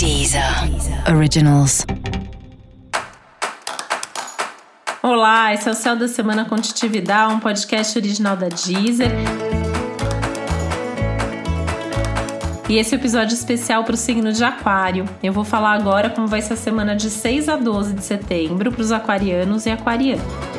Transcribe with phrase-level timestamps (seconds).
[0.00, 0.42] Deezer
[1.14, 1.84] Originals.
[5.02, 9.10] Olá, esse é o Céu da Semana Contitividade, um podcast original da Deezer.
[12.66, 15.04] E esse é episódio especial para o signo de Aquário.
[15.22, 18.72] Eu vou falar agora como vai ser a semana de 6 a 12 de setembro
[18.72, 20.49] para os aquarianos e aquarianas.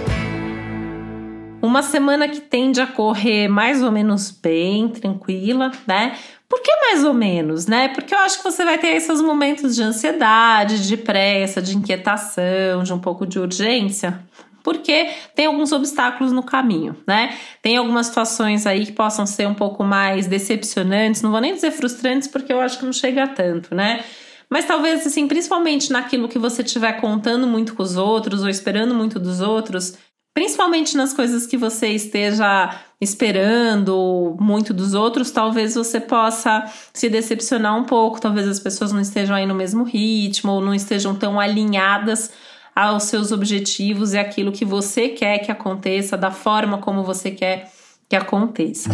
[1.62, 6.18] Uma semana que tende a correr mais ou menos bem, tranquila, né?
[6.50, 7.89] Por que mais ou menos, né?
[7.89, 12.83] Porque eu acho que você vai ter esses momentos de ansiedade, de pressa, de inquietação,
[12.83, 14.19] de um pouco de urgência,
[14.64, 17.38] porque tem alguns obstáculos no caminho, né?
[17.61, 21.71] Tem algumas situações aí que possam ser um pouco mais decepcionantes, não vou nem dizer
[21.71, 24.04] frustrantes, porque eu acho que não chega tanto, né?
[24.50, 28.93] Mas talvez, assim, principalmente naquilo que você estiver contando muito com os outros ou esperando
[28.93, 29.97] muito dos outros,
[30.33, 37.77] principalmente nas coisas que você esteja esperando muito dos outros, talvez você possa se decepcionar
[37.77, 41.39] um pouco, talvez as pessoas não estejam aí no mesmo ritmo ou não estejam tão
[41.39, 42.31] alinhadas
[42.75, 47.69] aos seus objetivos e aquilo que você quer que aconteça, da forma como você quer
[48.07, 48.89] que aconteça.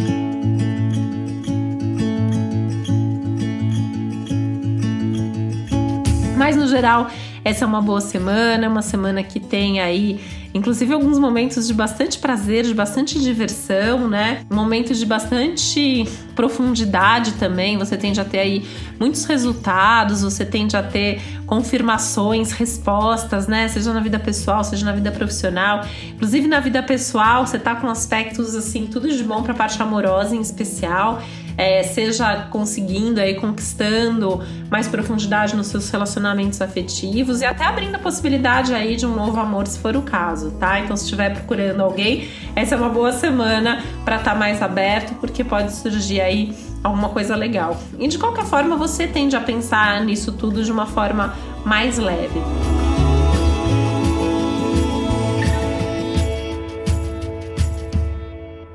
[6.36, 7.08] Mas no geral,
[7.44, 10.20] essa é uma boa semana, uma semana que tem aí
[10.58, 14.46] inclusive alguns momentos de bastante prazer, de bastante diversão, né?
[14.52, 17.78] Momentos de bastante profundidade também.
[17.78, 18.68] Você tende a ter aí
[19.00, 23.68] muitos resultados, você tende a ter confirmações, respostas, né?
[23.68, 25.86] Seja na vida pessoal, seja na vida profissional.
[26.10, 29.82] Inclusive na vida pessoal, você tá com aspectos assim, tudo de bom para a parte
[29.82, 31.22] amorosa em especial
[31.58, 38.00] é, seja conseguindo aí, conquistando mais profundidade nos seus relacionamentos afetivos e até abrindo a
[38.00, 40.80] possibilidade aí de um novo amor, se for o caso, tá?
[40.80, 45.16] Então, se estiver procurando alguém, essa é uma boa semana para estar tá mais aberto,
[45.16, 47.78] porque pode surgir aí alguma coisa legal.
[47.98, 51.34] E de qualquer forma, você tende a pensar nisso tudo de uma forma
[51.66, 52.40] mais leve.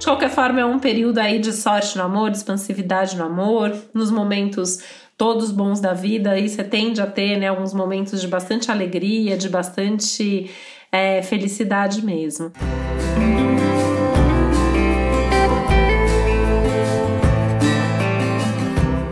[0.03, 3.73] De qualquer forma, é um período aí de sorte no amor, de expansividade no amor,
[3.95, 4.81] nos momentos
[5.17, 9.37] todos bons da vida, aí você tende a ter né, alguns momentos de bastante alegria,
[9.37, 10.51] de bastante
[10.91, 12.51] é, felicidade mesmo.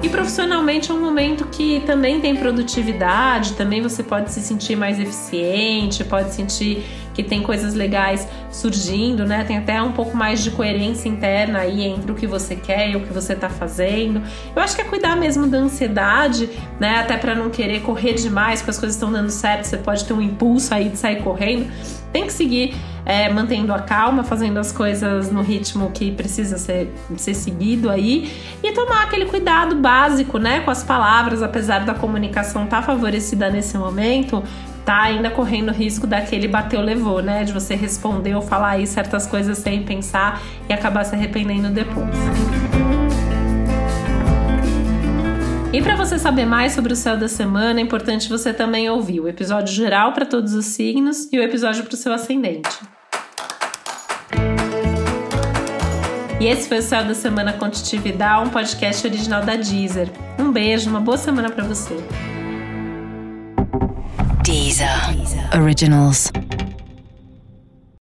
[0.02, 4.98] E profissionalmente é um momento que também tem produtividade, também você pode se sentir mais
[4.98, 6.84] eficiente, pode sentir
[7.22, 9.44] que tem coisas legais surgindo, né?
[9.44, 12.96] Tem até um pouco mais de coerência interna aí entre o que você quer e
[12.96, 14.22] o que você tá fazendo.
[14.54, 16.48] Eu acho que é cuidar mesmo da ansiedade,
[16.78, 16.98] né?
[16.98, 20.12] Até para não querer correr demais, porque as coisas estão dando certo, você pode ter
[20.12, 21.70] um impulso aí de sair correndo.
[22.12, 26.92] Tem que seguir é, mantendo a calma, fazendo as coisas no ritmo que precisa ser,
[27.16, 28.32] ser seguido aí
[28.62, 33.50] e tomar aquele cuidado básico, né, com as palavras, apesar da comunicação estar tá favorecida
[33.50, 34.42] nesse momento,
[34.84, 37.44] tá ainda correndo risco daquele bateu levou, né?
[37.44, 42.14] De você responder ou falar aí certas coisas sem pensar e acabar se arrependendo depois.
[45.72, 49.20] E para você saber mais sobre o céu da semana, é importante você também ouvir
[49.20, 52.76] o episódio geral para todos os signos e o episódio para o seu ascendente.
[56.40, 60.10] E esse foi o Céu da Semana Contitividade, um podcast original da Deezer.
[60.38, 61.94] Um beijo, uma boa semana para você.
[64.50, 65.14] Deezer.
[65.54, 66.32] Originals.